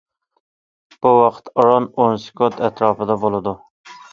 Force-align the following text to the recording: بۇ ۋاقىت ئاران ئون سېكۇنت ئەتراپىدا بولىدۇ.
بۇ 1.03 1.11
ۋاقىت 1.17 1.51
ئاران 1.63 1.87
ئون 1.91 2.17
سېكۇنت 2.27 2.59
ئەتراپىدا 2.69 3.21
بولىدۇ. 3.27 3.55